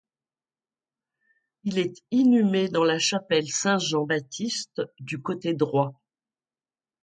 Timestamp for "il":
1.63-1.77